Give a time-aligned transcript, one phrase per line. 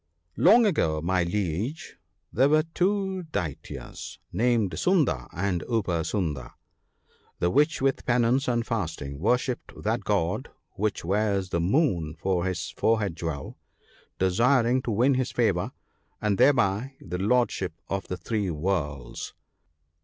[0.35, 1.97] ONG ago, my Liege,
[2.33, 6.53] there were two Daityas named Sunda and Upasunda,
[7.37, 12.45] the which with penance and fasting worshipped that God who wears the moon (102) for
[12.45, 13.59] his fore head jewel;
[14.17, 15.71] desiring to win his favour,
[16.19, 19.35] and thereby the lordship of the Three Worlds.